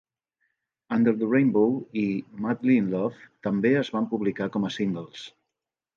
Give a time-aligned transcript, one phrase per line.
[0.95, 1.67] "Under the Rainbow"
[2.03, 2.05] i
[2.45, 5.29] "Madly in Love" també es van publicar com a singles.